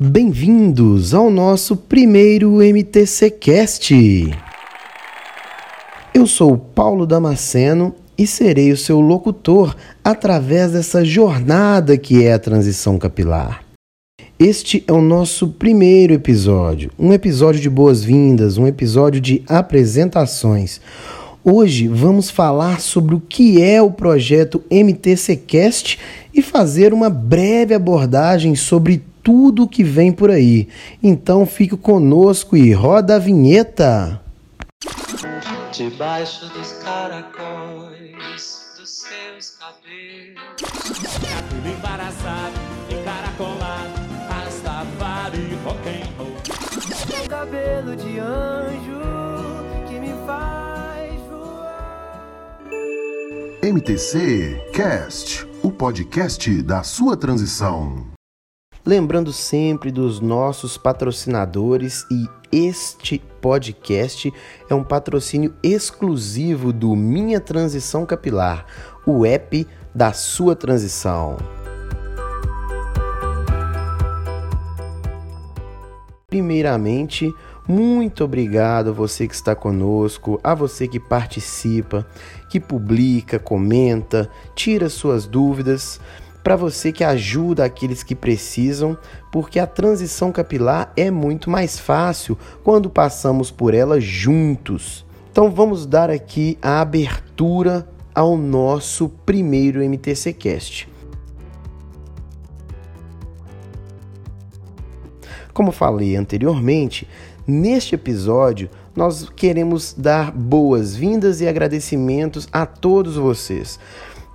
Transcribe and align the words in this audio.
Bem-vindos 0.00 1.14
ao 1.14 1.30
nosso 1.30 1.76
primeiro 1.76 2.60
MTC 2.60 3.30
Cast. 3.30 3.94
Eu 6.12 6.26
sou 6.26 6.58
Paulo 6.58 7.06
Damasceno 7.06 7.94
e 8.18 8.26
serei 8.26 8.72
o 8.72 8.76
seu 8.76 8.98
locutor 8.98 9.76
através 10.02 10.72
dessa 10.72 11.04
jornada 11.04 11.96
que 11.96 12.24
é 12.24 12.32
a 12.32 12.40
transição 12.40 12.98
capilar. 12.98 13.62
Este 14.36 14.82
é 14.88 14.92
o 14.92 15.00
nosso 15.00 15.50
primeiro 15.50 16.12
episódio, 16.12 16.90
um 16.98 17.12
episódio 17.12 17.60
de 17.60 17.70
boas-vindas, 17.70 18.58
um 18.58 18.66
episódio 18.66 19.20
de 19.20 19.44
apresentações. 19.48 20.80
Hoje 21.44 21.86
vamos 21.86 22.30
falar 22.30 22.80
sobre 22.80 23.14
o 23.14 23.20
que 23.20 23.62
é 23.62 23.80
o 23.80 23.92
projeto 23.92 24.60
MTC 24.68 25.36
Cast 25.36 26.00
e 26.34 26.42
fazer 26.42 26.92
uma 26.92 27.08
breve 27.08 27.74
abordagem 27.74 28.56
sobre 28.56 29.13
tudo 29.24 29.64
o 29.64 29.68
que 29.68 29.82
vem 29.82 30.12
por 30.12 30.30
aí. 30.30 30.68
Então 31.02 31.46
fique 31.46 31.76
conosco 31.76 32.56
e 32.56 32.72
roda 32.72 33.16
a 33.16 33.18
vinheta. 33.18 34.20
Debaixo 35.72 36.46
dos 36.52 36.72
caracóis 36.84 38.74
dos 38.78 38.90
seus 38.90 39.56
cabelos. 39.58 40.38
Cabelo 40.60 41.68
embaraçado, 41.76 42.54
encaracolado, 42.90 43.92
rastafari, 44.28 45.58
rock 45.64 45.88
and 45.88 46.06
roll. 46.18 46.34
Cabelo 47.28 47.96
de 47.96 48.18
anjo 48.18 49.00
que 49.88 49.98
me 49.98 50.12
faz 50.26 51.20
voar. 51.30 52.68
MTC 53.62 54.62
Cast, 54.72 55.46
o 55.62 55.72
podcast 55.72 56.62
da 56.62 56.82
sua 56.82 57.16
transição. 57.16 58.13
Lembrando 58.86 59.32
sempre 59.32 59.90
dos 59.90 60.20
nossos 60.20 60.76
patrocinadores 60.76 62.04
e 62.10 62.28
este 62.52 63.18
podcast 63.40 64.30
é 64.68 64.74
um 64.74 64.84
patrocínio 64.84 65.54
exclusivo 65.62 66.70
do 66.70 66.94
Minha 66.94 67.40
Transição 67.40 68.04
Capilar, 68.04 68.66
o 69.06 69.24
app 69.24 69.66
da 69.94 70.12
sua 70.12 70.54
transição. 70.54 71.38
Primeiramente, 76.26 77.32
muito 77.66 78.22
obrigado 78.22 78.90
a 78.90 78.92
você 78.92 79.26
que 79.26 79.34
está 79.34 79.54
conosco, 79.54 80.38
a 80.44 80.54
você 80.54 80.86
que 80.86 81.00
participa, 81.00 82.06
que 82.50 82.60
publica, 82.60 83.38
comenta, 83.38 84.28
tira 84.54 84.90
suas 84.90 85.26
dúvidas 85.26 85.98
para 86.44 86.56
você 86.56 86.92
que 86.92 87.02
ajuda 87.02 87.64
aqueles 87.64 88.02
que 88.02 88.14
precisam, 88.14 88.98
porque 89.32 89.58
a 89.58 89.66
transição 89.66 90.30
capilar 90.30 90.92
é 90.94 91.10
muito 91.10 91.48
mais 91.48 91.78
fácil 91.78 92.36
quando 92.62 92.90
passamos 92.90 93.50
por 93.50 93.72
ela 93.72 93.98
juntos. 93.98 95.06
Então 95.32 95.50
vamos 95.50 95.86
dar 95.86 96.10
aqui 96.10 96.58
a 96.60 96.82
abertura 96.82 97.88
ao 98.14 98.36
nosso 98.36 99.08
primeiro 99.08 99.82
MTC 99.82 100.34
Cast. 100.34 100.86
Como 105.54 105.72
falei 105.72 106.14
anteriormente, 106.14 107.08
neste 107.46 107.94
episódio 107.94 108.68
nós 108.94 109.30
queremos 109.30 109.94
dar 109.96 110.30
boas-vindas 110.30 111.40
e 111.40 111.48
agradecimentos 111.48 112.46
a 112.52 112.66
todos 112.66 113.16
vocês 113.16 113.80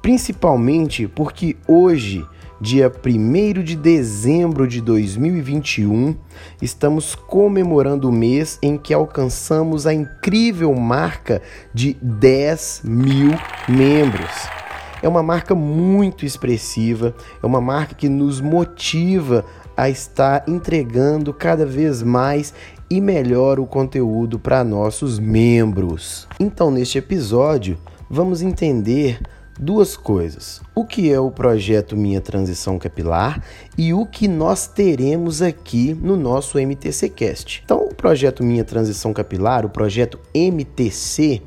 principalmente 0.02 1.08
porque 1.08 1.56
hoje, 1.68 2.26
dia 2.60 2.92
1 2.92 3.64
de 3.64 3.76
dezembro 3.76 4.68
de 4.68 4.82
2021, 4.82 6.16
estamos 6.62 7.16
comemorando 7.16 8.10
o 8.10 8.12
mês 8.12 8.60
em 8.62 8.78
que 8.78 8.94
alcançamos 8.94 9.86
a 9.88 9.94
incrível 9.94 10.74
marca 10.74 11.42
de 11.74 11.96
10 12.02 12.82
mil 12.84 13.32
membros. 13.68 14.32
É 15.02 15.08
uma 15.08 15.24
marca 15.24 15.56
muito 15.56 16.26
expressiva, 16.26 17.16
é 17.42 17.46
uma 17.46 17.62
marca 17.62 17.96
que 17.96 18.10
nos 18.10 18.42
motiva 18.42 19.46
a 19.76 19.90
estar 19.90 20.44
entregando 20.46 21.34
cada 21.34 21.66
vez 21.66 22.04
mais 22.04 22.54
e 22.90 23.00
melhor 23.00 23.60
o 23.60 23.66
conteúdo 23.66 24.38
para 24.38 24.62
nossos 24.62 25.20
membros. 25.20 26.28
Então, 26.38 26.70
neste 26.70 26.98
episódio, 26.98 27.78
vamos 28.10 28.42
entender 28.42 29.22
duas 29.60 29.98
coisas: 29.98 30.62
o 30.74 30.86
que 30.86 31.12
é 31.12 31.20
o 31.20 31.30
projeto 31.30 31.98
Minha 31.98 32.22
Transição 32.22 32.80
Capilar 32.80 33.44
e 33.78 33.94
o 33.94 34.06
que 34.06 34.28
nós 34.28 34.66
teremos 34.66 35.42
aqui 35.42 35.94
no 35.94 36.16
nosso 36.16 36.58
MTC 36.58 37.10
Cast. 37.10 37.62
Então, 37.64 37.84
o 37.84 37.94
projeto 37.94 38.44
Minha 38.44 38.64
Transição 38.64 39.14
Capilar, 39.14 39.66
o 39.66 39.70
projeto 39.70 40.20
MTC, 40.34 41.42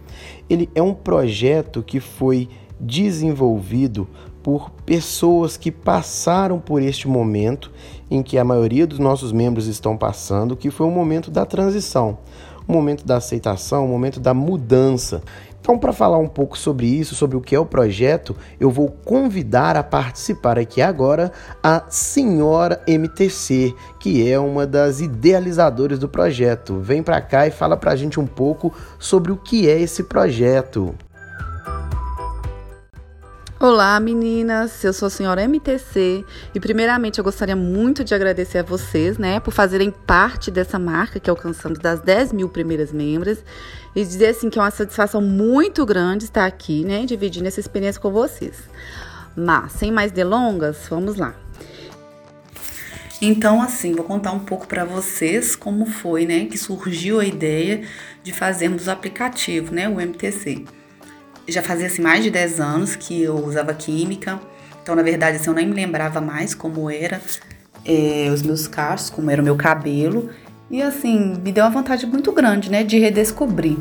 ele 0.49 0.69
é 0.75 0.83
um 0.83 0.95
projeto 0.95 1.83
que 1.83 1.99
foi 1.99 2.49
desenvolvido 2.79 4.09
por 4.43 4.71
pessoas 4.85 5.57
que 5.57 5.71
passaram 5.71 6.59
por 6.59 6.83
este 6.83 7.07
momento 7.07 7.71
em 8.11 8.23
que 8.23 8.37
a 8.37 8.45
maioria 8.45 8.87
dos 8.87 8.99
nossos 8.99 9.33
membros 9.33 9.69
estão 9.69 9.97
passando, 9.97 10.57
que 10.57 10.71
foi 10.71 10.87
o 10.87 10.91
momento 10.91 11.31
da 11.31 11.47
transição, 11.47 12.19
o 12.67 12.73
momento 12.73 13.07
da 13.07 13.17
aceitação, 13.17 13.85
o 13.85 13.89
momento 13.89 14.19
da 14.19 14.35
mudança. 14.35 15.23
Então, 15.63 15.79
para 15.79 15.93
falar 15.93 16.19
um 16.19 16.27
pouco 16.27 16.59
sobre 16.59 16.89
isso, 16.89 17.15
sobre 17.15 17.37
o 17.37 17.41
que 17.41 17.55
é 17.55 17.59
o 17.59 17.65
projeto, 17.65 18.35
eu 18.59 18.69
vou 18.69 18.89
convidar 18.89 19.77
a 19.77 19.83
participar 19.85 20.59
aqui 20.59 20.83
agora 20.83 21.31
a 21.63 21.85
senhora 21.89 22.83
MTC, 22.85 23.73
que 24.01 24.29
é 24.29 24.37
uma 24.41 24.67
das 24.67 25.01
idealizadoras 25.01 26.01
do 26.01 26.09
projeto. 26.09 26.81
Vem 26.81 27.01
para 27.01 27.21
cá 27.21 27.47
e 27.47 27.53
fala 27.53 27.77
para 27.77 27.93
a 27.93 27.97
gente 27.97 28.19
um 28.19 28.27
pouco 28.27 28.75
sobre 28.99 29.31
o 29.31 29.37
que 29.37 29.69
é 29.69 29.81
esse 29.81 30.03
projeto. 30.03 30.97
Olá 33.63 34.01
meninas, 34.01 34.83
eu 34.83 34.93
sou 34.93 35.07
a 35.07 35.11
senhora 35.11 35.45
MTC 35.45 36.25
e 36.53 36.59
primeiramente 36.59 37.19
eu 37.19 37.25
gostaria 37.25 37.55
muito 37.55 38.03
de 38.03 38.13
agradecer 38.13 38.59
a 38.59 38.63
vocês, 38.65 39.19
né, 39.19 39.39
por 39.39 39.55
fazerem 39.55 39.89
parte 39.89 40.51
dessa 40.51 40.81
marca 40.81 41.21
que 41.21 41.31
alcançamos 41.31 41.79
das 41.79 42.01
10 42.01 42.33
mil 42.33 42.49
primeiras 42.49 42.93
membros 42.93 43.39
e 43.95 44.05
dizer 44.05 44.31
assim 44.31 44.51
que 44.51 44.59
é 44.59 44.63
uma 44.63 44.73
satisfação 44.73 45.23
muito 45.23 45.87
grande 45.87 46.25
estar 46.25 46.45
aqui, 46.45 46.85
né, 46.85 47.07
dividindo 47.07 47.47
essa 47.47 47.61
experiência 47.61 48.01
com 48.01 48.11
vocês. 48.11 48.65
Mas, 49.37 49.71
sem 49.71 49.93
mais 49.93 50.11
delongas, 50.11 50.79
vamos 50.91 51.15
lá. 51.15 51.33
Então, 53.21 53.63
assim, 53.63 53.95
vou 53.95 54.05
contar 54.05 54.33
um 54.33 54.41
pouco 54.41 54.67
para 54.67 54.85
vocês 54.85 55.55
como 55.55 55.87
foi, 55.87 56.27
né, 56.27 56.47
que 56.47 56.59
surgiu 56.59 57.21
a 57.21 57.25
ideia 57.25 57.83
de 58.25 58.33
fazermos 58.33 58.89
o 58.89 58.91
aplicativo, 58.91 59.73
né, 59.73 59.89
o 59.89 60.01
MTC 60.01 60.65
já 61.49 61.63
fazia 61.63 61.87
assim, 61.87 62.03
mais 62.03 62.23
de 62.23 62.31
10 62.31 62.61
anos 62.61 62.97
que 62.97 63.23
eu 63.23 63.37
usava 63.37 63.75
química. 63.75 64.41
Então, 64.83 64.95
na 64.95 65.03
verdade, 65.03 65.37
assim, 65.37 65.49
eu 65.49 65.55
nem 65.55 65.67
me 65.67 65.75
lembrava 65.75 66.21
mais 66.21 66.55
como 66.55 66.91
era 66.91 67.21
é, 67.85 68.29
os 68.33 68.43
meus 68.43 68.67
cachos, 68.67 69.11
como 69.11 69.31
era 69.31 69.41
o 69.41 69.45
meu 69.45 69.57
cabelo. 69.57 70.31
E 70.71 70.83
assim, 70.83 71.37
me 71.43 71.53
deu 71.53 71.65
uma 71.65 71.71
vontade 71.71 72.07
muito 72.07 72.33
grande, 72.33 72.71
né, 72.71 72.83
de 72.83 72.99
redescobrir. 72.99 73.77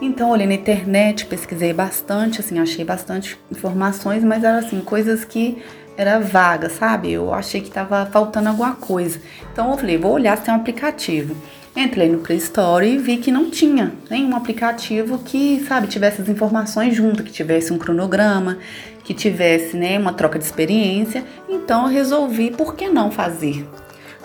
Então, 0.00 0.30
olhei 0.30 0.46
na 0.46 0.54
internet, 0.54 1.26
pesquisei 1.26 1.72
bastante, 1.72 2.40
assim, 2.40 2.58
achei 2.58 2.84
bastante 2.84 3.38
informações, 3.50 4.22
mas 4.22 4.44
eram 4.44 4.58
assim, 4.58 4.80
coisas 4.80 5.24
que 5.24 5.62
era 5.96 6.20
vaga, 6.20 6.70
sabe? 6.70 7.10
Eu 7.10 7.34
achei 7.34 7.60
que 7.60 7.70
tava 7.70 8.06
faltando 8.06 8.48
alguma 8.48 8.74
coisa. 8.76 9.20
Então, 9.52 9.70
eu 9.70 9.76
falei, 9.76 9.98
vou 9.98 10.12
olhar 10.12 10.36
se 10.36 10.44
tem 10.44 10.54
um 10.54 10.56
aplicativo. 10.56 11.36
Entrei 11.80 12.08
no 12.08 12.18
Play 12.18 12.38
Store 12.38 12.84
e 12.84 12.98
vi 12.98 13.18
que 13.18 13.30
não 13.30 13.48
tinha 13.48 13.92
nenhum 14.10 14.34
aplicativo 14.34 15.16
que, 15.18 15.64
sabe, 15.68 15.86
tivesse 15.86 16.20
as 16.20 16.28
informações 16.28 16.96
junto, 16.96 17.22
que 17.22 17.30
tivesse 17.30 17.72
um 17.72 17.78
cronograma, 17.78 18.58
que 19.04 19.14
tivesse, 19.14 19.76
né, 19.76 19.96
uma 19.96 20.12
troca 20.12 20.40
de 20.40 20.44
experiência. 20.44 21.22
Então 21.48 21.84
eu 21.84 21.92
resolvi 21.92 22.50
por 22.50 22.74
que 22.74 22.88
não 22.88 23.12
fazer. 23.12 23.64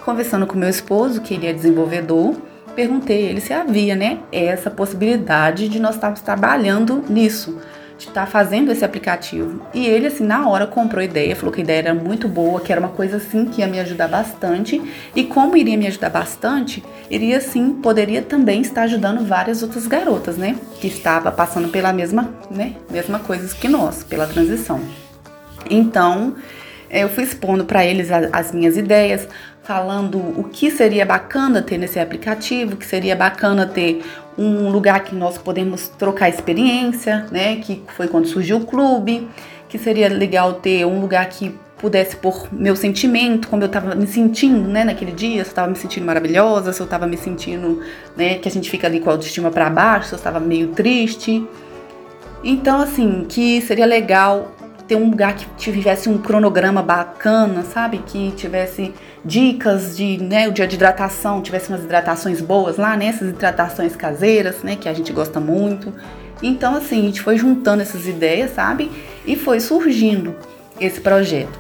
Conversando 0.04 0.48
com 0.48 0.58
meu 0.58 0.68
esposo, 0.68 1.22
que 1.22 1.36
ele 1.36 1.46
é 1.46 1.54
desenvolvedor, 1.54 2.36
perguntei 2.76 3.28
a 3.28 3.30
ele 3.30 3.40
se 3.40 3.54
havia, 3.54 3.96
né, 3.96 4.18
essa 4.32 4.72
possibilidade 4.72 5.70
de 5.70 5.80
nós 5.80 5.94
estarmos 5.94 6.22
trabalhando 6.22 7.04
nisso 7.08 7.60
de 8.04 8.10
estar 8.10 8.26
tá 8.26 8.28
fazendo 8.28 8.72
esse 8.72 8.84
aplicativo. 8.84 9.62
E 9.74 9.86
ele, 9.86 10.08
assim, 10.08 10.24
na 10.26 10.48
hora 10.48 10.68
comprou 10.68 11.02
a 11.02 11.06
ideia, 11.06 11.36
falou 11.36 11.52
que 11.52 11.62
a 11.62 11.64
ideia 11.64 11.80
era 11.80 11.94
muito 11.94 12.28
boa, 12.28 12.62
que 12.62 12.72
era 12.72 12.80
uma 12.80 12.90
coisa 12.90 13.18
assim 13.18 13.46
que 13.46 13.62
ia 13.62 13.68
me 13.68 13.80
ajudar 13.80 14.08
bastante. 14.08 14.82
E 15.16 15.24
como 15.24 15.58
iria 15.58 15.78
me 15.78 15.88
ajudar 15.88 16.10
bastante, 16.10 16.84
iria 17.10 17.40
sim, 17.40 17.74
poderia 17.74 18.22
também 18.22 18.62
estar 18.62 18.84
ajudando 18.84 19.26
várias 19.26 19.64
outras 19.64 19.88
garotas, 19.88 20.38
né? 20.38 20.56
Que 20.80 20.88
estava 20.88 21.32
passando 21.32 21.70
pela 21.70 21.94
mesma, 21.94 22.34
né? 22.52 22.76
Mesma 22.92 23.20
coisa 23.20 23.54
que 23.56 23.68
nós, 23.68 24.04
pela 24.04 24.28
transição. 24.28 24.82
Então, 25.70 26.36
eu 26.90 27.10
fui 27.10 27.24
expondo 27.24 27.66
para 27.66 27.84
eles 27.86 28.10
as 28.12 28.52
minhas 28.52 28.78
ideias, 28.78 29.28
falando 29.64 30.18
o 30.18 30.44
que 30.44 30.70
seria 30.70 31.06
bacana 31.06 31.62
ter 31.62 31.78
nesse 31.78 32.00
aplicativo, 32.00 32.76
que 32.76 32.86
seria 32.86 33.16
bacana 33.16 33.66
ter 33.66 34.04
um 34.38 34.70
lugar 34.70 35.04
que 35.04 35.16
nós 35.16 35.38
podemos 35.38 35.88
trocar 35.88 36.30
experiência, 36.30 37.26
né? 37.32 37.58
Que 37.58 37.82
foi 37.96 38.08
quando 38.08 38.28
surgiu 38.28 38.58
o 38.58 38.66
clube, 38.66 39.28
que 39.70 39.78
seria 39.78 40.10
legal 40.10 40.54
ter 40.54 40.86
um 40.86 41.00
lugar 41.00 41.28
que 41.30 41.56
pudesse 41.78 42.16
pôr 42.16 42.48
meu 42.50 42.78
sentimento, 42.78 43.50
como 43.50 43.62
eu 43.62 43.66
estava 43.66 43.94
me 43.94 44.08
sentindo, 44.08 44.70
né, 44.70 44.86
naquele 44.86 45.12
dia, 45.12 45.44
se 45.44 45.50
eu 45.50 45.52
estava 45.52 45.68
me 45.68 45.76
sentindo 45.76 46.06
maravilhosa, 46.06 46.72
se 46.72 46.80
eu 46.80 46.86
estava 46.86 47.06
me 47.06 47.18
sentindo, 47.18 47.82
né, 48.16 48.36
que 48.36 48.48
a 48.48 48.52
gente 48.52 48.70
fica 48.70 48.88
ali 48.88 49.02
com 49.02 49.10
a 49.10 49.14
autoestima 49.14 49.52
para 49.52 49.70
baixo, 49.70 50.08
se 50.08 50.14
eu 50.14 50.18
estava 50.18 50.40
meio 50.40 50.70
triste. 50.70 51.46
Então, 52.42 52.80
assim, 52.80 53.26
que 53.28 53.60
seria 53.60 53.86
legal 53.86 54.50
ter 54.88 54.96
um 54.96 55.10
lugar 55.10 55.36
que 55.36 55.46
tivesse 55.58 56.10
um 56.10 56.18
cronograma 56.18 56.82
bacana, 56.82 57.64
sabe? 57.64 58.00
Que 58.00 58.32
tivesse 58.32 58.94
dicas 59.24 59.96
de, 59.96 60.18
né, 60.22 60.48
o 60.48 60.52
dia 60.52 60.68
de 60.68 60.76
hidratação, 60.76 61.42
tivesse 61.42 61.70
umas 61.70 61.84
hidratações 61.84 62.42
boas 62.42 62.78
lá, 62.78 62.96
né? 62.98 63.08
Essas 63.08 63.30
hidratações 63.30 63.96
caseiras, 63.96 64.64
né, 64.64 64.76
que 64.76 64.90
a 64.90 64.94
gente 64.94 65.12
gosta 65.14 65.40
muito. 65.40 65.94
Então, 66.42 66.76
assim, 66.76 67.00
a 67.00 67.04
gente 67.04 67.22
foi 67.22 67.38
juntando 67.38 67.82
essas 67.82 68.08
ideias, 68.08 68.52
sabe? 68.52 68.92
E 69.26 69.36
foi 69.36 69.60
surgindo 69.60 70.36
esse 70.80 71.00
projeto. 71.00 71.58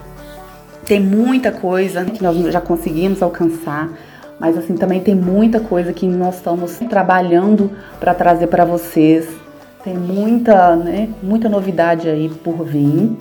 Tem 0.86 1.00
muita 1.00 1.52
coisa 1.52 2.04
que 2.04 2.22
nós 2.22 2.36
já 2.52 2.60
conseguimos 2.60 3.22
alcançar, 3.22 3.90
mas 4.38 4.58
assim 4.58 4.76
também 4.76 5.00
tem 5.00 5.16
muita 5.16 5.62
coisa 5.62 5.94
que 5.94 6.06
nós 6.06 6.36
estamos 6.36 6.78
trabalhando 6.90 7.72
para 8.00 8.14
trazer 8.14 8.48
para 8.48 8.66
vocês. 8.66 9.43
Tem 9.84 9.98
muita, 9.98 10.76
né, 10.76 11.14
muita 11.22 11.50
novidade 11.50 12.08
aí 12.08 12.30
por 12.30 12.64
vir. 12.64 13.18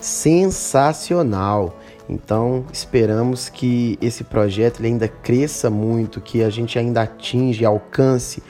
Sensacional. 0.00 1.76
Então, 2.08 2.64
esperamos 2.72 3.48
que 3.48 3.98
esse 4.00 4.22
projeto 4.22 4.84
ainda 4.84 5.08
cresça 5.08 5.68
muito, 5.70 6.20
que 6.20 6.42
a 6.42 6.50
gente 6.50 6.78
ainda 6.78 7.02
atinja, 7.02 7.66
alcance 7.66 8.42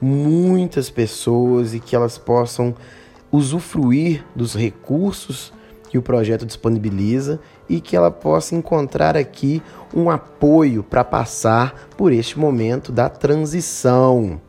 muitas 0.00 0.90
pessoas 0.90 1.74
e 1.74 1.80
que 1.80 1.96
elas 1.96 2.18
possam 2.18 2.74
usufruir 3.32 4.24
dos 4.36 4.54
recursos 4.54 5.52
que 5.90 5.98
o 5.98 6.02
projeto 6.02 6.46
disponibiliza 6.46 7.40
e 7.68 7.80
que 7.80 7.96
ela 7.96 8.10
possa 8.10 8.54
encontrar 8.54 9.16
aqui 9.16 9.62
um 9.94 10.10
apoio 10.10 10.82
para 10.82 11.02
passar 11.02 11.88
por 11.96 12.12
este 12.12 12.38
momento 12.38 12.92
da 12.92 13.08
transição. 13.08 14.40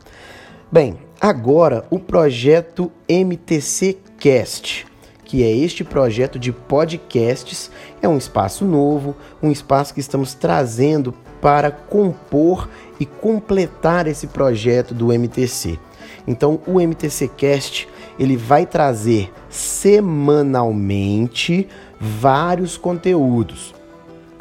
Bem, 0.70 0.98
agora 1.20 1.84
o 1.90 1.98
projeto 1.98 2.90
MTC 3.06 3.98
Cast, 4.18 4.86
que 5.24 5.44
é 5.44 5.54
este 5.54 5.84
projeto 5.84 6.38
de 6.38 6.50
podcasts, 6.50 7.70
é 8.00 8.08
um 8.08 8.16
espaço 8.16 8.64
novo, 8.64 9.14
um 9.42 9.50
espaço 9.50 9.92
que 9.92 10.00
estamos 10.00 10.32
trazendo 10.32 11.12
para 11.40 11.70
compor 11.70 12.66
e 12.98 13.04
completar 13.04 14.06
esse 14.06 14.28
projeto 14.28 14.94
do 14.94 15.12
MTC. 15.12 15.78
Então, 16.26 16.58
o 16.66 16.80
MTC 16.80 17.28
Cast 17.28 17.86
ele 18.18 18.36
vai 18.36 18.66
trazer 18.66 19.32
semanalmente 19.48 21.68
vários 21.98 22.76
conteúdos. 22.76 23.74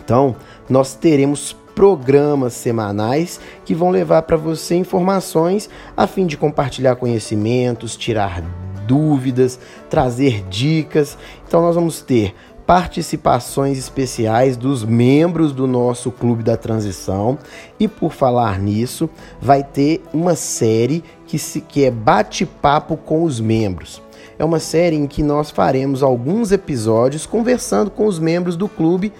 Então, 0.04 0.36
nós 0.68 0.96
teremos 0.96 1.56
programas 1.80 2.56
semanais 2.56 3.40
que 3.64 3.74
vão 3.74 3.90
levar 3.90 4.24
para 4.24 4.36
você 4.36 4.76
informações 4.76 5.70
a 5.96 6.06
fim 6.06 6.26
de 6.26 6.36
compartilhar 6.36 6.98
conhecimentos, 6.98 7.96
tirar 7.96 8.44
dúvidas, 8.86 9.58
trazer 9.90 10.44
dicas. 10.50 11.18
Então, 11.48 11.62
nós 11.62 11.76
vamos 11.76 12.02
ter 12.02 12.36
participações 12.68 13.78
especiais 13.78 14.58
dos 14.58 14.84
membros 14.84 15.54
do 15.54 15.66
nosso 15.66 16.12
Clube 16.12 16.44
da 16.44 16.58
Transição. 16.58 17.40
E 17.80 17.88
por 17.88 18.12
falar 18.12 18.60
nisso, 18.60 19.10
vai 19.40 19.64
ter 19.64 20.04
uma 20.14 20.36
série 20.36 21.02
que, 21.26 21.40
se, 21.40 21.62
que 21.62 21.86
é 21.86 21.92
Bate-Papo 21.92 22.98
com 22.98 23.24
os 23.24 23.40
Membros. 23.40 24.02
É 24.38 24.44
uma 24.44 24.60
série 24.60 24.98
em 24.98 25.08
que 25.08 25.24
nós 25.24 25.50
faremos 25.50 26.04
alguns 26.04 26.52
episódios 26.52 27.26
conversando 27.26 27.90
com 27.90 28.06
os 28.06 28.20
membros 28.20 28.58
do 28.58 28.68
clube. 28.68 29.14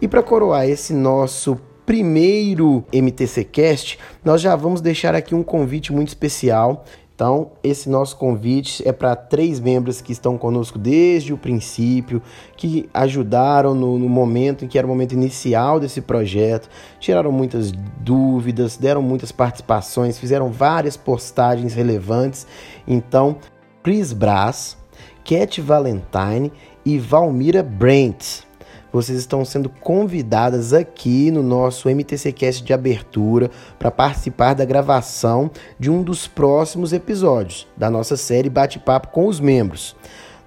E 0.00 0.08
para 0.08 0.22
coroar 0.22 0.66
esse 0.66 0.94
nosso 0.94 1.60
primeiro 1.90 2.84
MTC 2.92 3.42
Cast, 3.42 3.98
nós 4.24 4.40
já 4.40 4.54
vamos 4.54 4.80
deixar 4.80 5.12
aqui 5.12 5.34
um 5.34 5.42
convite 5.42 5.92
muito 5.92 6.06
especial 6.06 6.84
então, 7.20 7.50
esse 7.62 7.86
nosso 7.90 8.16
convite 8.16 8.82
é 8.88 8.92
para 8.92 9.14
três 9.14 9.60
membros 9.60 10.00
que 10.00 10.10
estão 10.10 10.38
conosco 10.38 10.78
desde 10.78 11.34
o 11.34 11.36
princípio, 11.36 12.22
que 12.56 12.88
ajudaram 12.94 13.74
no, 13.74 13.98
no, 13.98 14.08
momento 14.08 14.64
em 14.64 14.68
que 14.68 14.78
era 14.78 14.86
o 14.86 14.88
momento 14.88 15.12
inicial 15.12 15.78
desse 15.78 16.00
projeto, 16.00 16.70
tiraram 16.98 17.30
muitas 17.30 17.72
dúvidas, 17.98 18.78
deram 18.78 19.02
muitas 19.02 19.30
participações, 19.30 20.18
fizeram 20.18 20.50
várias 20.50 20.96
postagens 20.96 21.74
relevantes. 21.74 22.46
Então, 22.88 23.36
Chris 23.82 24.14
Brás, 24.14 24.78
Cat 25.22 25.60
Valentine 25.60 26.50
e 26.86 26.98
Valmira 26.98 27.62
Brent 27.62 28.48
vocês 28.92 29.18
estão 29.18 29.44
sendo 29.44 29.68
convidadas 29.68 30.72
aqui 30.72 31.30
no 31.30 31.42
nosso 31.42 31.88
MTCcast 31.88 32.62
de 32.62 32.72
abertura 32.72 33.50
para 33.78 33.90
participar 33.90 34.54
da 34.54 34.64
gravação 34.64 35.50
de 35.78 35.90
um 35.90 36.02
dos 36.02 36.26
próximos 36.26 36.92
episódios 36.92 37.66
da 37.76 37.90
nossa 37.90 38.16
série 38.16 38.50
Bate-Papo 38.50 39.08
com 39.08 39.26
os 39.26 39.40
membros. 39.40 39.96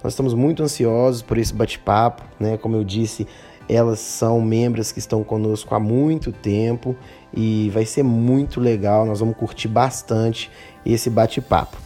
Nós 0.04 0.13
estamos 0.13 0.34
muito 0.34 0.62
ansiosos 0.62 1.22
por 1.22 1.38
esse 1.38 1.54
bate-papo, 1.54 2.24
né? 2.38 2.57
Como 2.57 2.75
eu 2.75 2.84
disse, 2.84 3.25
elas 3.69 4.00
são 4.00 4.42
membros 4.42 4.92
que 4.92 5.00
estão 5.00 5.24
conosco 5.24 5.74
há 5.74 5.80
muito 5.80 6.31
tempo 6.31 6.95
e 7.34 7.69
vai 7.69 7.86
ser 7.86 8.04
muito 8.04 8.60
legal. 8.60 9.06
Nós 9.06 9.22
vamos 9.22 9.38
curtir 9.38 9.69
bastante 9.69 10.51
esse 10.86 11.10
bate-papo. 11.10 11.78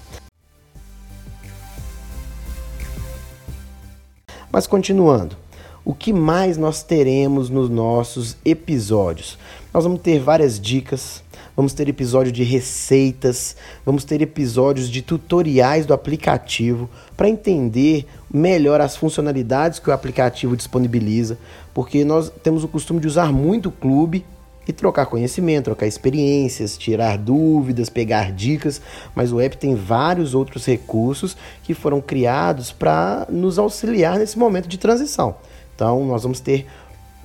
Mas 4.52 4.66
continuando, 4.66 5.38
o 5.88 5.96
que 5.96 6.12
mais 6.12 6.58
nós 6.58 6.84
teremos 6.84 7.50
nos 7.50 7.70
nossos 7.70 8.36
episódios. 8.44 9.40
Nós 9.74 9.86
vamos 9.86 10.02
ter 10.02 10.20
várias 10.20 10.60
dicas, 10.60 11.24
vamos 11.56 11.72
ter 11.72 11.88
episódio 11.88 12.30
de 12.30 12.44
receitas, 12.44 13.56
vamos 13.86 14.04
ter 14.04 14.22
episódios 14.22 14.90
de 14.90 15.02
tutoriais 15.02 15.86
do 15.86 15.94
aplicativo 15.94 16.90
para 17.16 17.30
entender 17.30 18.06
melhor 18.30 18.82
as 18.82 18.98
funcionalidades 18.98 19.80
que 19.80 19.90
o 19.90 19.94
aplicativo 19.94 20.58
disponibiliza, 20.58 21.38
porque 21.74 22.04
nós 22.04 22.30
temos 22.44 22.66
o 22.66 22.68
costume 22.68 23.00
de 23.00 23.08
usar 23.08 23.32
muito 23.32 23.70
o 23.70 23.72
clube 23.72 24.26
e 24.68 24.74
trocar 24.74 25.06
conhecimento, 25.06 25.66
trocar 25.66 25.88
experiências, 25.88 26.78
tirar 26.78 27.18
dúvidas, 27.18 27.90
pegar 27.90 28.34
dicas, 28.34 28.82
mas 29.16 29.32
o 29.32 29.40
app 29.40 29.56
tem 29.56 29.74
vários 29.74 30.36
outros 30.36 30.66
recursos 30.66 31.38
que 31.64 31.74
foram 31.74 32.02
criados 32.02 32.74
para 32.74 33.26
nos 33.30 33.58
auxiliar 33.58 34.20
nesse 34.20 34.38
momento 34.38 34.68
de 34.68 34.78
transição. 34.78 35.38
Então, 35.78 36.04
nós 36.08 36.24
vamos 36.24 36.40
ter 36.40 36.66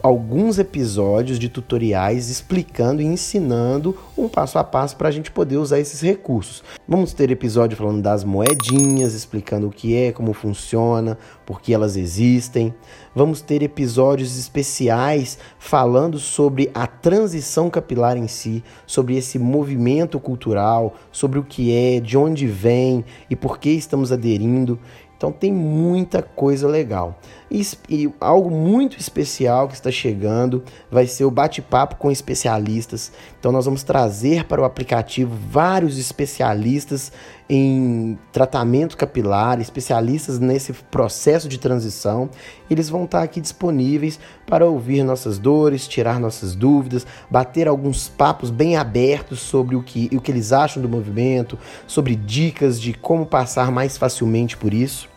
alguns 0.02 0.58
episódios 0.58 1.38
de 1.38 1.48
tutoriais 1.48 2.28
explicando 2.28 3.00
e 3.00 3.06
ensinando 3.06 3.96
um 4.18 4.28
passo 4.28 4.58
a 4.58 4.64
passo 4.64 4.94
para 4.94 5.08
a 5.08 5.10
gente 5.10 5.30
poder 5.30 5.56
usar 5.56 5.80
esses 5.80 6.02
recursos. 6.02 6.62
Vamos 6.86 7.14
ter 7.14 7.30
episódio 7.30 7.78
falando 7.78 8.02
das 8.02 8.24
moedinhas, 8.24 9.14
explicando 9.14 9.68
o 9.68 9.70
que 9.70 9.96
é, 9.96 10.12
como 10.12 10.34
funciona, 10.34 11.16
por 11.46 11.62
que 11.62 11.72
elas 11.72 11.96
existem. 11.96 12.74
Vamos 13.14 13.40
ter 13.40 13.62
episódios 13.62 14.38
especiais 14.38 15.38
falando 15.58 16.18
sobre 16.18 16.70
a 16.74 16.86
transição 16.86 17.70
capilar 17.70 18.18
em 18.18 18.28
si, 18.28 18.62
sobre 18.86 19.16
esse 19.16 19.38
movimento 19.38 20.20
cultural, 20.20 20.94
sobre 21.10 21.38
o 21.38 21.42
que 21.42 21.74
é, 21.74 22.00
de 22.00 22.18
onde 22.18 22.46
vem 22.46 23.02
e 23.30 23.34
por 23.36 23.58
que 23.58 23.70
estamos 23.70 24.12
aderindo. 24.12 24.78
Então 25.22 25.30
tem 25.30 25.52
muita 25.52 26.20
coisa 26.20 26.66
legal. 26.66 27.20
E, 27.54 27.60
e, 27.86 28.10
algo 28.18 28.50
muito 28.50 28.98
especial 28.98 29.68
que 29.68 29.74
está 29.74 29.90
chegando 29.90 30.64
vai 30.90 31.06
ser 31.06 31.26
o 31.26 31.30
bate-papo 31.30 31.96
com 31.96 32.10
especialistas. 32.10 33.12
Então 33.38 33.52
nós 33.52 33.66
vamos 33.66 33.82
trazer 33.82 34.44
para 34.44 34.62
o 34.62 34.64
aplicativo 34.64 35.36
vários 35.50 35.98
especialistas 35.98 37.12
em 37.50 38.18
tratamento 38.32 38.96
capilar, 38.96 39.60
especialistas 39.60 40.38
nesse 40.38 40.72
processo 40.72 41.46
de 41.46 41.58
transição. 41.58 42.30
Eles 42.70 42.88
vão 42.88 43.04
estar 43.04 43.22
aqui 43.22 43.38
disponíveis 43.38 44.18
para 44.46 44.64
ouvir 44.64 45.02
nossas 45.02 45.38
dores, 45.38 45.86
tirar 45.86 46.18
nossas 46.18 46.54
dúvidas, 46.54 47.06
bater 47.30 47.68
alguns 47.68 48.08
papos 48.08 48.48
bem 48.48 48.78
abertos 48.78 49.40
sobre 49.40 49.76
o 49.76 49.82
que, 49.82 50.08
o 50.16 50.22
que 50.22 50.30
eles 50.30 50.52
acham 50.54 50.82
do 50.82 50.88
movimento, 50.88 51.58
sobre 51.86 52.16
dicas 52.16 52.80
de 52.80 52.94
como 52.94 53.26
passar 53.26 53.70
mais 53.70 53.98
facilmente 53.98 54.56
por 54.56 54.72
isso. 54.72 55.11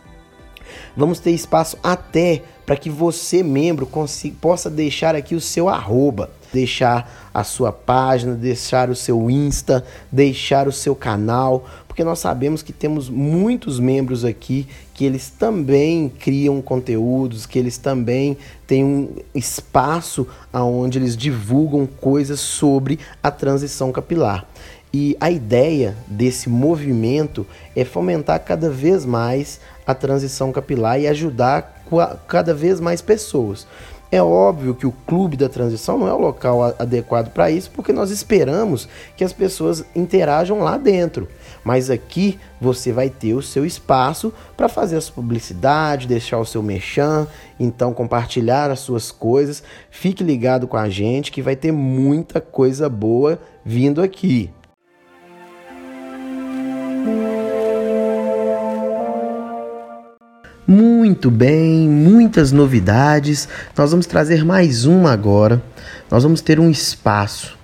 Vamos 0.96 1.18
ter 1.20 1.30
espaço 1.30 1.78
até 1.82 2.42
para 2.64 2.76
que 2.76 2.90
você, 2.90 3.42
membro, 3.42 3.86
consiga, 3.86 4.36
possa 4.40 4.68
deixar 4.68 5.14
aqui 5.14 5.34
o 5.34 5.40
seu 5.40 5.68
arroba, 5.68 6.30
deixar 6.52 7.30
a 7.32 7.44
sua 7.44 7.70
página, 7.70 8.34
deixar 8.34 8.90
o 8.90 8.96
seu 8.96 9.30
Insta, 9.30 9.84
deixar 10.10 10.66
o 10.66 10.72
seu 10.72 10.96
canal, 10.96 11.64
porque 11.86 12.02
nós 12.02 12.18
sabemos 12.18 12.62
que 12.62 12.72
temos 12.72 13.08
muitos 13.08 13.78
membros 13.78 14.24
aqui 14.24 14.66
que 14.92 15.04
eles 15.04 15.30
também 15.30 16.08
criam 16.08 16.60
conteúdos, 16.60 17.46
que 17.46 17.58
eles 17.58 17.78
também 17.78 18.36
têm 18.66 18.84
um 18.84 19.08
espaço 19.34 20.26
onde 20.52 20.98
eles 20.98 21.16
divulgam 21.16 21.86
coisas 21.86 22.40
sobre 22.40 22.98
a 23.22 23.30
transição 23.30 23.92
capilar. 23.92 24.46
E 24.92 25.16
a 25.20 25.30
ideia 25.30 25.96
desse 26.06 26.48
movimento 26.48 27.46
é 27.74 27.84
fomentar 27.84 28.42
cada 28.44 28.70
vez 28.70 29.04
mais 29.04 29.60
a 29.86 29.94
transição 29.94 30.52
capilar 30.52 31.00
e 31.00 31.06
ajudar 31.06 31.82
cada 32.26 32.52
vez 32.52 32.80
mais 32.80 33.00
pessoas. 33.00 33.66
É 34.10 34.22
óbvio 34.22 34.74
que 34.74 34.86
o 34.86 34.94
clube 35.04 35.36
da 35.36 35.48
transição 35.48 35.98
não 35.98 36.06
é 36.06 36.12
o 36.12 36.18
local 36.18 36.62
adequado 36.78 37.32
para 37.32 37.50
isso, 37.50 37.70
porque 37.72 37.92
nós 37.92 38.10
esperamos 38.10 38.88
que 39.16 39.24
as 39.24 39.32
pessoas 39.32 39.84
interajam 39.96 40.60
lá 40.60 40.78
dentro. 40.78 41.28
Mas 41.64 41.90
aqui 41.90 42.38
você 42.60 42.92
vai 42.92 43.10
ter 43.10 43.34
o 43.34 43.42
seu 43.42 43.66
espaço 43.66 44.32
para 44.56 44.68
fazer 44.68 44.96
a 44.96 45.00
sua 45.00 45.16
publicidade, 45.16 46.06
deixar 46.06 46.38
o 46.38 46.46
seu 46.46 46.62
merchan, 46.62 47.26
então 47.58 47.92
compartilhar 47.92 48.70
as 48.70 48.78
suas 48.78 49.10
coisas. 49.10 49.62
Fique 49.90 50.22
ligado 50.22 50.68
com 50.68 50.76
a 50.76 50.88
gente 50.88 51.32
que 51.32 51.42
vai 51.42 51.56
ter 51.56 51.72
muita 51.72 52.40
coisa 52.40 52.88
boa 52.88 53.40
vindo 53.64 54.00
aqui. 54.00 54.50
Muito 61.06 61.30
bem, 61.30 61.88
muitas 61.88 62.50
novidades. 62.50 63.48
Nós 63.78 63.92
vamos 63.92 64.06
trazer 64.06 64.44
mais 64.44 64.86
uma 64.86 65.12
agora. 65.12 65.62
Nós 66.10 66.24
vamos 66.24 66.40
ter 66.40 66.58
um 66.58 66.68
espaço 66.68 67.56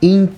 em 0.00 0.28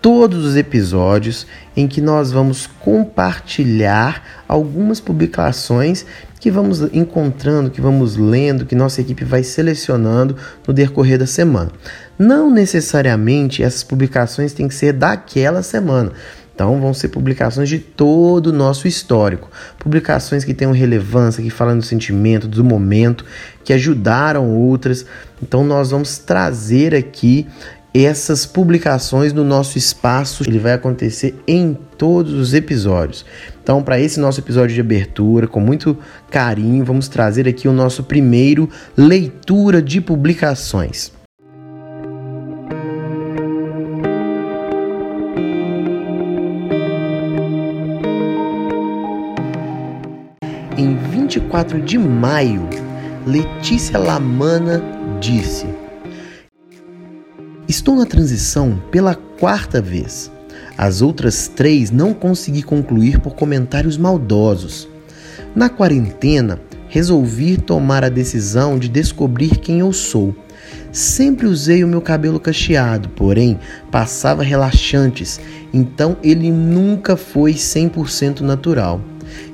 todos 0.00 0.44
os 0.44 0.54
episódios 0.54 1.48
em 1.76 1.88
que 1.88 2.00
nós 2.00 2.30
vamos 2.30 2.68
compartilhar 2.78 4.44
algumas 4.46 5.00
publicações 5.00 6.06
que 6.38 6.48
vamos 6.48 6.80
encontrando, 6.92 7.70
que 7.70 7.80
vamos 7.80 8.16
lendo, 8.16 8.66
que 8.66 8.76
nossa 8.76 9.00
equipe 9.00 9.24
vai 9.24 9.42
selecionando 9.42 10.36
no 10.68 10.72
decorrer 10.72 11.18
da 11.18 11.26
semana. 11.26 11.72
Não 12.16 12.52
necessariamente 12.52 13.64
essas 13.64 13.82
publicações 13.82 14.52
têm 14.52 14.68
que 14.68 14.74
ser 14.76 14.92
daquela 14.92 15.60
semana. 15.60 16.12
Então 16.54 16.80
vão 16.80 16.94
ser 16.94 17.08
publicações 17.08 17.68
de 17.68 17.80
todo 17.80 18.48
o 18.48 18.52
nosso 18.52 18.86
histórico, 18.86 19.50
publicações 19.78 20.44
que 20.44 20.54
tenham 20.54 20.72
relevância, 20.72 21.42
que 21.42 21.50
falam 21.50 21.76
do 21.76 21.84
sentimento, 21.84 22.46
do 22.46 22.64
momento, 22.64 23.24
que 23.64 23.72
ajudaram 23.72 24.48
outras. 24.48 25.04
Então 25.42 25.64
nós 25.64 25.90
vamos 25.90 26.18
trazer 26.18 26.94
aqui 26.94 27.48
essas 27.92 28.44
publicações 28.44 29.32
no 29.32 29.44
nosso 29.44 29.78
espaço. 29.78 30.44
Ele 30.46 30.58
vai 30.58 30.72
acontecer 30.72 31.34
em 31.46 31.78
todos 31.96 32.32
os 32.32 32.52
episódios. 32.52 33.24
Então, 33.62 33.82
para 33.82 34.00
esse 34.00 34.20
nosso 34.20 34.40
episódio 34.40 34.74
de 34.74 34.80
abertura, 34.80 35.46
com 35.46 35.60
muito 35.60 35.96
carinho, 36.28 36.84
vamos 36.84 37.08
trazer 37.08 37.48
aqui 37.48 37.68
o 37.68 37.72
nosso 37.72 38.02
primeiro 38.02 38.68
leitura 38.96 39.80
de 39.80 40.00
publicações. 40.00 41.13
24 51.54 51.80
de 51.82 51.96
maio, 51.96 52.68
Letícia 53.24 53.96
Lamana 53.96 54.82
disse: 55.20 55.68
Estou 57.68 57.94
na 57.94 58.04
transição 58.04 58.82
pela 58.90 59.14
quarta 59.14 59.80
vez. 59.80 60.32
As 60.76 61.00
outras 61.00 61.46
três 61.46 61.92
não 61.92 62.12
consegui 62.12 62.64
concluir 62.64 63.20
por 63.20 63.36
comentários 63.36 63.96
maldosos. 63.96 64.88
Na 65.54 65.68
quarentena, 65.68 66.58
resolvi 66.88 67.56
tomar 67.56 68.02
a 68.02 68.08
decisão 68.08 68.76
de 68.76 68.88
descobrir 68.88 69.58
quem 69.58 69.78
eu 69.78 69.92
sou. 69.92 70.34
Sempre 70.90 71.46
usei 71.46 71.84
o 71.84 71.88
meu 71.88 72.00
cabelo 72.00 72.40
cacheado, 72.40 73.10
porém 73.10 73.60
passava 73.92 74.42
relaxantes, 74.42 75.38
então 75.72 76.16
ele 76.20 76.50
nunca 76.50 77.16
foi 77.16 77.52
100% 77.52 78.40
natural. 78.40 79.00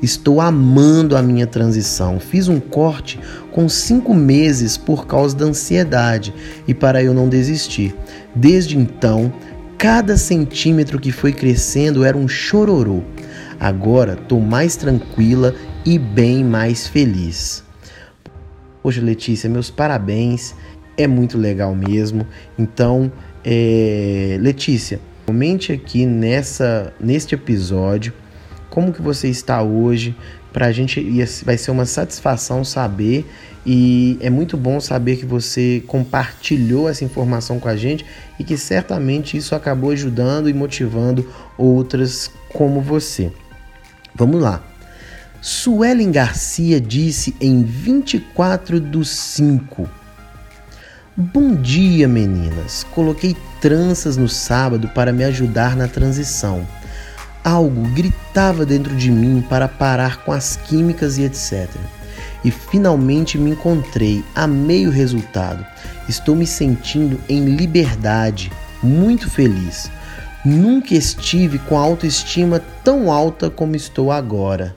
Estou 0.02 0.40
amando 0.40 1.16
a 1.16 1.22
minha 1.22 1.46
transição. 1.46 2.18
Fiz 2.18 2.48
um 2.48 2.58
corte 2.58 3.18
com 3.52 3.68
cinco 3.68 4.14
meses 4.14 4.76
por 4.76 5.06
causa 5.06 5.36
da 5.36 5.44
ansiedade 5.44 6.32
e 6.66 6.74
para 6.74 7.02
eu 7.02 7.12
não 7.12 7.28
desistir. 7.28 7.94
Desde 8.34 8.78
então, 8.78 9.32
cada 9.76 10.16
centímetro 10.16 10.98
que 10.98 11.12
foi 11.12 11.32
crescendo 11.32 12.04
era 12.04 12.16
um 12.16 12.28
chororô. 12.28 13.02
Agora 13.58 14.14
estou 14.14 14.40
mais 14.40 14.76
tranquila 14.76 15.54
e 15.84 15.98
bem 15.98 16.44
mais 16.44 16.86
feliz. 16.86 17.62
Poxa, 18.82 19.00
Letícia, 19.00 19.50
meus 19.50 19.70
parabéns. 19.70 20.54
É 20.96 21.06
muito 21.06 21.36
legal 21.36 21.74
mesmo. 21.74 22.26
Então, 22.58 23.12
é... 23.44 24.38
Letícia, 24.40 25.00
comente 25.26 25.72
aqui 25.72 26.06
nessa, 26.06 26.92
neste 26.98 27.34
episódio 27.34 28.12
como 28.70 28.92
que 28.92 29.02
você 29.02 29.28
está 29.28 29.62
hoje. 29.62 30.16
Para 30.52 30.66
a 30.66 30.72
gente 30.72 31.00
vai 31.44 31.56
ser 31.58 31.70
uma 31.70 31.86
satisfação 31.86 32.64
saber 32.64 33.24
e 33.64 34.16
é 34.20 34.30
muito 34.30 34.56
bom 34.56 34.80
saber 34.80 35.16
que 35.16 35.26
você 35.26 35.82
compartilhou 35.86 36.88
essa 36.88 37.04
informação 37.04 37.60
com 37.60 37.68
a 37.68 37.76
gente 37.76 38.04
e 38.38 38.42
que 38.42 38.56
certamente 38.56 39.36
isso 39.36 39.54
acabou 39.54 39.90
ajudando 39.90 40.48
e 40.48 40.54
motivando 40.54 41.28
outras 41.58 42.30
como 42.52 42.80
você. 42.80 43.30
Vamos 44.14 44.42
lá. 44.42 44.62
Suelen 45.42 46.10
Garcia 46.10 46.80
disse 46.80 47.34
em 47.40 47.62
24 47.62 48.80
do 48.80 49.04
5. 49.04 49.88
Bom 51.16 51.54
dia, 51.54 52.08
meninas. 52.08 52.84
Coloquei 52.92 53.36
tranças 53.60 54.16
no 54.16 54.28
sábado 54.28 54.88
para 54.88 55.12
me 55.12 55.24
ajudar 55.24 55.76
na 55.76 55.86
transição. 55.86 56.66
Algo 57.42 57.82
gritava 57.94 58.66
dentro 58.66 58.94
de 58.94 59.10
mim 59.10 59.44
para 59.48 59.66
parar 59.66 60.24
com 60.24 60.32
as 60.32 60.56
químicas 60.56 61.18
e 61.18 61.22
etc. 61.22 61.68
E 62.44 62.50
finalmente 62.50 63.38
me 63.38 63.50
encontrei, 63.50 64.24
amei 64.34 64.86
o 64.86 64.90
resultado. 64.90 65.64
Estou 66.08 66.34
me 66.34 66.46
sentindo 66.46 67.20
em 67.28 67.44
liberdade, 67.44 68.50
muito 68.82 69.30
feliz. 69.30 69.90
Nunca 70.44 70.94
estive 70.94 71.58
com 71.58 71.76
a 71.76 71.82
autoestima 71.82 72.62
tão 72.82 73.12
alta 73.12 73.50
como 73.50 73.76
estou 73.76 74.10
agora. 74.10 74.74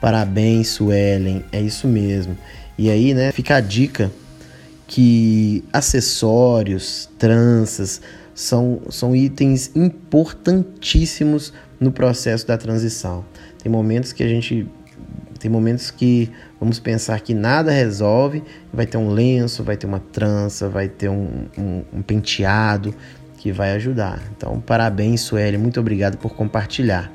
Parabéns, 0.00 0.68
Suelen, 0.68 1.44
é 1.50 1.60
isso 1.60 1.88
mesmo. 1.88 2.36
E 2.76 2.90
aí, 2.90 3.14
né, 3.14 3.32
fica 3.32 3.56
a 3.56 3.60
dica 3.60 4.12
que 4.86 5.64
acessórios, 5.72 7.08
tranças 7.18 8.00
são, 8.34 8.82
são 8.90 9.16
itens 9.16 9.70
importantíssimos 9.74 11.52
no 11.78 11.92
processo 11.92 12.46
da 12.46 12.56
transição. 12.56 13.24
Tem 13.62 13.70
momentos 13.70 14.12
que 14.12 14.22
a 14.22 14.28
gente 14.28 14.66
tem 15.38 15.50
momentos 15.50 15.90
que 15.90 16.30
vamos 16.58 16.78
pensar 16.78 17.20
que 17.20 17.34
nada 17.34 17.70
resolve, 17.70 18.42
vai 18.72 18.86
ter 18.86 18.96
um 18.96 19.10
lenço, 19.10 19.62
vai 19.62 19.76
ter 19.76 19.86
uma 19.86 20.00
trança, 20.00 20.68
vai 20.68 20.88
ter 20.88 21.08
um, 21.08 21.46
um, 21.58 21.82
um 21.92 22.02
penteado 22.02 22.94
que 23.36 23.52
vai 23.52 23.72
ajudar. 23.72 24.22
Então, 24.36 24.60
parabéns, 24.60 25.20
Sueli, 25.20 25.58
muito 25.58 25.78
obrigado 25.78 26.16
por 26.16 26.34
compartilhar. 26.34 27.12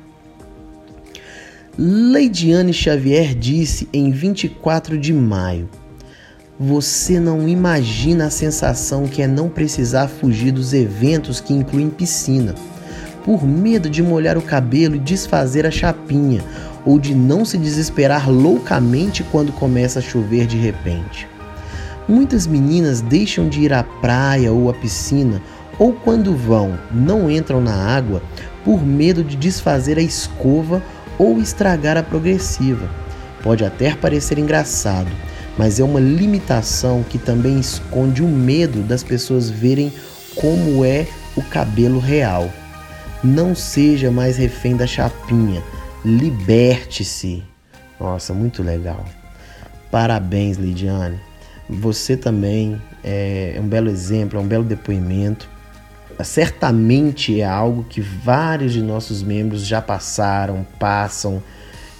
Leidiane 1.76 2.72
Xavier 2.72 3.34
disse 3.34 3.88
em 3.92 4.10
24 4.10 4.96
de 4.98 5.12
maio: 5.12 5.68
Você 6.60 7.18
não 7.18 7.48
imagina 7.48 8.26
a 8.26 8.30
sensação 8.30 9.08
que 9.08 9.22
é 9.22 9.26
não 9.26 9.48
precisar 9.48 10.06
fugir 10.06 10.52
dos 10.52 10.72
eventos 10.72 11.40
que 11.40 11.52
incluem 11.52 11.90
piscina 11.90 12.54
por 13.24 13.46
medo 13.46 13.88
de 13.88 14.02
molhar 14.02 14.36
o 14.36 14.42
cabelo 14.42 14.96
e 14.96 14.98
desfazer 14.98 15.66
a 15.66 15.70
chapinha, 15.70 16.42
ou 16.84 16.98
de 16.98 17.14
não 17.14 17.44
se 17.44 17.56
desesperar 17.56 18.30
loucamente 18.30 19.22
quando 19.22 19.52
começa 19.52 19.98
a 19.98 20.02
chover 20.02 20.46
de 20.46 20.56
repente. 20.56 21.28
Muitas 22.08 22.46
meninas 22.46 23.00
deixam 23.00 23.48
de 23.48 23.60
ir 23.60 23.72
à 23.72 23.84
praia 23.84 24.52
ou 24.52 24.68
à 24.68 24.74
piscina, 24.74 25.40
ou 25.78 25.92
quando 25.92 26.36
vão, 26.36 26.78
não 26.90 27.30
entram 27.30 27.60
na 27.60 27.74
água 27.74 28.22
por 28.64 28.84
medo 28.84 29.22
de 29.24 29.36
desfazer 29.36 29.98
a 29.98 30.02
escova 30.02 30.82
ou 31.18 31.38
estragar 31.38 31.96
a 31.96 32.02
progressiva. 32.02 32.88
Pode 33.42 33.64
até 33.64 33.94
parecer 33.94 34.38
engraçado, 34.38 35.10
mas 35.56 35.80
é 35.80 35.84
uma 35.84 36.00
limitação 36.00 37.04
que 37.08 37.18
também 37.18 37.58
esconde 37.58 38.22
o 38.22 38.28
medo 38.28 38.82
das 38.82 39.02
pessoas 39.02 39.50
verem 39.50 39.92
como 40.34 40.84
é 40.84 41.06
o 41.36 41.42
cabelo 41.42 41.98
real. 41.98 42.50
Não 43.22 43.54
seja 43.54 44.10
mais 44.10 44.36
refém 44.36 44.76
da 44.76 44.86
chapinha. 44.86 45.62
Liberte-se. 46.04 47.44
Nossa, 48.00 48.34
muito 48.34 48.62
legal. 48.62 49.04
Parabéns, 49.92 50.56
Lidiane. 50.56 51.20
Você 51.70 52.16
também 52.16 52.82
é 53.04 53.56
um 53.60 53.68
belo 53.68 53.88
exemplo, 53.88 54.38
é 54.38 54.42
um 54.42 54.46
belo 54.46 54.64
depoimento. 54.64 55.48
Certamente 56.24 57.40
é 57.40 57.44
algo 57.44 57.84
que 57.84 58.00
vários 58.00 58.72
de 58.72 58.82
nossos 58.82 59.22
membros 59.22 59.64
já 59.64 59.80
passaram, 59.80 60.66
passam, 60.78 61.42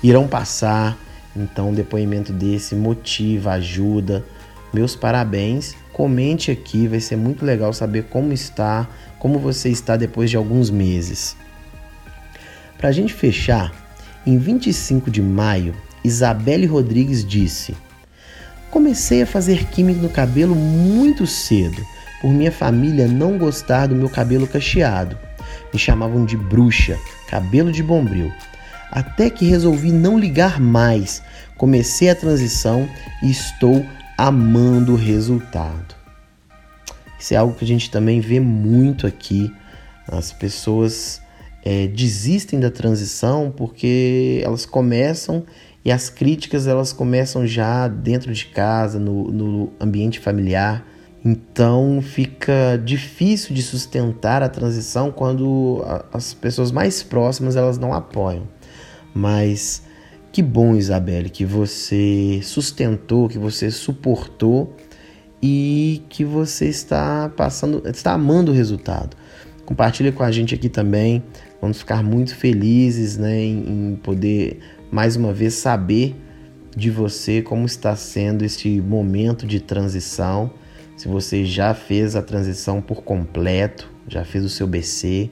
irão 0.02 0.26
passar. 0.26 0.98
Então, 1.36 1.70
um 1.70 1.74
depoimento 1.74 2.32
desse 2.32 2.74
motiva, 2.74 3.52
ajuda. 3.52 4.24
Meus 4.72 4.96
parabéns. 4.96 5.74
Comente 5.92 6.50
aqui, 6.50 6.88
vai 6.88 7.00
ser 7.00 7.16
muito 7.16 7.44
legal 7.44 7.72
saber 7.72 8.04
como 8.04 8.32
está 8.32 8.88
como 9.22 9.38
você 9.38 9.68
está 9.68 9.96
depois 9.96 10.28
de 10.30 10.36
alguns 10.36 10.68
meses. 10.68 11.36
Para 12.76 12.88
a 12.88 12.92
gente 12.92 13.14
fechar, 13.14 13.72
em 14.26 14.36
25 14.36 15.12
de 15.12 15.22
maio, 15.22 15.76
Isabelle 16.02 16.66
Rodrigues 16.66 17.24
disse: 17.24 17.72
Comecei 18.68 19.22
a 19.22 19.26
fazer 19.26 19.66
química 19.66 20.02
no 20.02 20.08
cabelo 20.08 20.56
muito 20.56 21.24
cedo, 21.24 21.80
por 22.20 22.32
minha 22.32 22.50
família 22.50 23.06
não 23.06 23.38
gostar 23.38 23.86
do 23.86 23.94
meu 23.94 24.08
cabelo 24.08 24.48
cacheado. 24.48 25.16
Me 25.72 25.78
chamavam 25.78 26.24
de 26.24 26.36
bruxa, 26.36 26.98
cabelo 27.28 27.70
de 27.70 27.80
bombril. 27.80 28.32
Até 28.90 29.30
que 29.30 29.44
resolvi 29.44 29.92
não 29.92 30.18
ligar 30.18 30.58
mais. 30.58 31.22
Comecei 31.56 32.10
a 32.10 32.16
transição 32.16 32.88
e 33.22 33.30
estou 33.30 33.86
amando 34.18 34.94
o 34.94 34.96
resultado. 34.96 36.01
Isso 37.22 37.34
é 37.34 37.36
algo 37.36 37.54
que 37.54 37.64
a 37.64 37.68
gente 37.68 37.88
também 37.88 38.18
vê 38.18 38.40
muito 38.40 39.06
aqui. 39.06 39.54
As 40.08 40.32
pessoas 40.32 41.22
é, 41.64 41.86
desistem 41.86 42.58
da 42.58 42.68
transição 42.68 43.54
porque 43.56 44.42
elas 44.44 44.66
começam 44.66 45.44
e 45.84 45.92
as 45.92 46.10
críticas 46.10 46.66
elas 46.66 46.92
começam 46.92 47.46
já 47.46 47.86
dentro 47.86 48.32
de 48.32 48.46
casa, 48.46 48.98
no, 48.98 49.30
no 49.30 49.72
ambiente 49.78 50.18
familiar. 50.18 50.84
Então 51.24 52.02
fica 52.02 52.76
difícil 52.84 53.54
de 53.54 53.62
sustentar 53.62 54.42
a 54.42 54.48
transição 54.48 55.12
quando 55.12 55.80
as 56.12 56.34
pessoas 56.34 56.72
mais 56.72 57.04
próximas 57.04 57.54
elas 57.54 57.78
não 57.78 57.94
apoiam. 57.94 58.48
Mas 59.14 59.84
que 60.32 60.42
bom, 60.42 60.74
Isabelle, 60.74 61.30
que 61.30 61.44
você 61.44 62.40
sustentou, 62.42 63.28
que 63.28 63.38
você 63.38 63.70
suportou 63.70 64.74
e 65.42 66.02
que 66.08 66.24
você 66.24 66.68
está 66.68 67.28
passando, 67.36 67.82
está 67.88 68.12
amando 68.12 68.52
o 68.52 68.54
resultado. 68.54 69.16
Compartilha 69.64 70.12
com 70.12 70.22
a 70.22 70.30
gente 70.30 70.54
aqui 70.54 70.68
também. 70.68 71.22
Vamos 71.60 71.78
ficar 71.78 72.02
muito 72.02 72.34
felizes 72.34 73.16
né, 73.16 73.42
em, 73.42 73.92
em 73.92 73.96
poder 73.96 74.60
mais 74.90 75.16
uma 75.16 75.32
vez 75.32 75.54
saber 75.54 76.14
de 76.76 76.90
você 76.90 77.42
como 77.42 77.66
está 77.66 77.96
sendo 77.96 78.44
este 78.44 78.80
momento 78.80 79.46
de 79.46 79.60
transição. 79.60 80.50
Se 80.96 81.08
você 81.08 81.44
já 81.44 81.74
fez 81.74 82.14
a 82.14 82.22
transição 82.22 82.80
por 82.80 83.02
completo, 83.02 83.90
já 84.06 84.24
fez 84.24 84.44
o 84.44 84.48
seu 84.48 84.66
BC, 84.66 85.30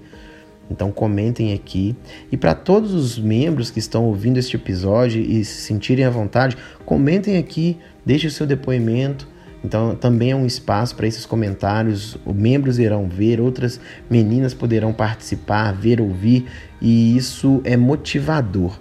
então 0.70 0.90
comentem 0.90 1.52
aqui. 1.52 1.96
E 2.30 2.36
para 2.36 2.54
todos 2.54 2.94
os 2.94 3.18
membros 3.18 3.70
que 3.70 3.78
estão 3.78 4.04
ouvindo 4.04 4.38
este 4.38 4.56
episódio 4.56 5.20
e 5.20 5.44
se 5.44 5.62
sentirem 5.62 6.04
à 6.04 6.10
vontade, 6.10 6.56
comentem 6.84 7.36
aqui, 7.36 7.76
deixe 8.04 8.26
o 8.26 8.30
seu 8.30 8.46
depoimento. 8.46 9.28
Então 9.62 9.94
também 9.94 10.30
é 10.30 10.36
um 10.36 10.46
espaço 10.46 10.96
para 10.96 11.06
esses 11.06 11.26
comentários. 11.26 12.16
Os 12.24 12.34
membros 12.34 12.78
irão 12.78 13.08
ver, 13.08 13.40
outras 13.40 13.80
meninas 14.08 14.54
poderão 14.54 14.92
participar, 14.92 15.72
ver, 15.72 16.00
ouvir, 16.00 16.46
e 16.80 17.16
isso 17.16 17.60
é 17.64 17.76
motivador. 17.76 18.78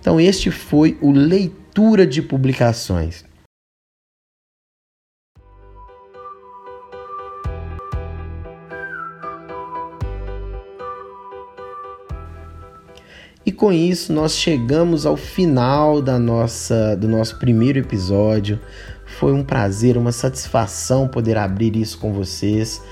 Então 0.00 0.20
este 0.20 0.50
foi 0.50 0.96
o 1.00 1.10
leitura 1.10 2.06
de 2.06 2.22
publicações. 2.22 3.24
E 13.46 13.52
com 13.52 13.70
isso 13.70 14.10
nós 14.10 14.36
chegamos 14.36 15.04
ao 15.04 15.18
final 15.18 16.00
da 16.00 16.18
nossa 16.18 16.96
do 16.96 17.06
nosso 17.06 17.38
primeiro 17.38 17.78
episódio. 17.78 18.58
Foi 19.18 19.32
um 19.32 19.44
prazer, 19.44 19.96
uma 19.96 20.12
satisfação 20.12 21.06
poder 21.06 21.36
abrir 21.36 21.76
isso 21.76 21.98
com 21.98 22.12
vocês. 22.12 22.82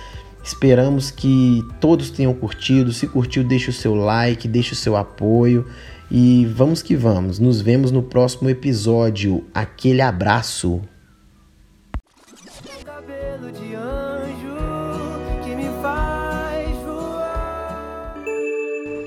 Esperamos 0.42 1.10
que 1.10 1.62
todos 1.80 2.10
tenham 2.10 2.32
curtido. 2.34 2.92
Se 2.92 3.06
curtiu, 3.06 3.44
deixe 3.44 3.70
o 3.70 3.72
seu 3.72 3.94
like, 3.94 4.48
deixe 4.48 4.72
o 4.72 4.76
seu 4.76 4.96
apoio 4.96 5.66
e 6.10 6.46
vamos 6.54 6.82
que 6.82 6.94
vamos. 6.94 7.38
Nos 7.38 7.60
vemos 7.60 7.90
no 7.90 8.02
próximo 8.02 8.48
episódio. 8.48 9.44
Aquele 9.54 10.00
abraço. 10.00 10.80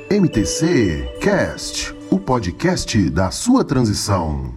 MTC 0.10 1.10
Cast, 1.19 1.93
o 2.10 2.17
podcast 2.17 3.10
da 3.10 3.32
sua 3.32 3.65
transição. 3.65 4.54